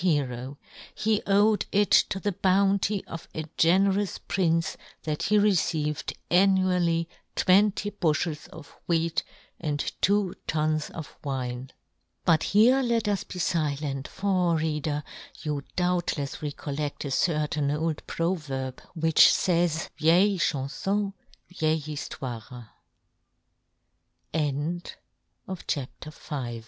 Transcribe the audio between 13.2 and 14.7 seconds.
be filent, for,